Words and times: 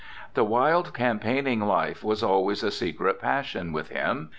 The 0.33 0.43
wild 0.43 0.95
campaigning 0.95 1.59
life 1.59 2.03
was 2.03 2.23
always 2.23 2.63
a 2.63 2.71
secret 2.71 3.21
passion 3.21 3.71
with 3.71 3.89
him. 3.89 4.29